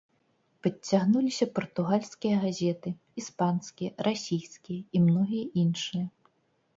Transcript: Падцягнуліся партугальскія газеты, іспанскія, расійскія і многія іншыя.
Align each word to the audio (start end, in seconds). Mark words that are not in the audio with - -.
Падцягнуліся 0.67 1.45
партугальскія 1.57 2.35
газеты, 2.45 2.89
іспанскія, 3.23 3.89
расійскія 4.07 4.81
і 4.97 5.03
многія 5.05 5.45
іншыя. 5.65 6.05